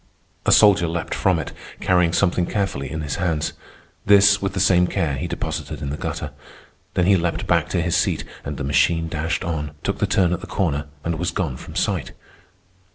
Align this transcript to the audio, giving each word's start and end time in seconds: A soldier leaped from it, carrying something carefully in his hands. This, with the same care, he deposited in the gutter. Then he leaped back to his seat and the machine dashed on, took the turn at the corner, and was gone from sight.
A 0.47 0.51
soldier 0.51 0.87
leaped 0.87 1.13
from 1.13 1.37
it, 1.37 1.51
carrying 1.79 2.11
something 2.11 2.47
carefully 2.47 2.89
in 2.89 3.01
his 3.01 3.17
hands. 3.17 3.53
This, 4.03 4.41
with 4.41 4.53
the 4.53 4.59
same 4.59 4.87
care, 4.87 5.13
he 5.13 5.27
deposited 5.27 5.79
in 5.79 5.91
the 5.91 5.95
gutter. 5.95 6.31
Then 6.95 7.05
he 7.05 7.15
leaped 7.15 7.45
back 7.45 7.69
to 7.69 7.81
his 7.83 7.95
seat 7.95 8.23
and 8.43 8.57
the 8.57 8.63
machine 8.63 9.07
dashed 9.09 9.43
on, 9.43 9.75
took 9.83 9.99
the 9.99 10.07
turn 10.07 10.33
at 10.33 10.41
the 10.41 10.47
corner, 10.47 10.87
and 11.03 11.19
was 11.19 11.29
gone 11.29 11.55
from 11.55 11.75
sight. 11.75 12.13